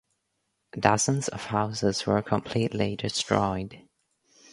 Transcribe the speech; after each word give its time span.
Dozens 0.79 1.27
of 1.27 1.43
houses 1.45 2.07
were 2.07 2.23
completely 2.23 2.95
destroyed. 2.95 3.87